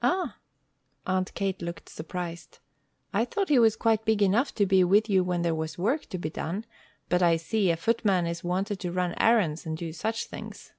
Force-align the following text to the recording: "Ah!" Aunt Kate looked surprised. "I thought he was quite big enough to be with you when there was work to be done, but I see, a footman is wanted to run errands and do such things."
"Ah!" 0.00 0.38
Aunt 1.06 1.34
Kate 1.34 1.60
looked 1.60 1.90
surprised. 1.90 2.60
"I 3.12 3.26
thought 3.26 3.50
he 3.50 3.58
was 3.58 3.76
quite 3.76 4.06
big 4.06 4.22
enough 4.22 4.54
to 4.54 4.64
be 4.64 4.82
with 4.82 5.10
you 5.10 5.22
when 5.22 5.42
there 5.42 5.54
was 5.54 5.76
work 5.76 6.06
to 6.06 6.16
be 6.16 6.30
done, 6.30 6.64
but 7.10 7.22
I 7.22 7.36
see, 7.36 7.70
a 7.70 7.76
footman 7.76 8.26
is 8.26 8.42
wanted 8.42 8.80
to 8.80 8.92
run 8.92 9.12
errands 9.20 9.66
and 9.66 9.76
do 9.76 9.92
such 9.92 10.24
things." 10.24 10.72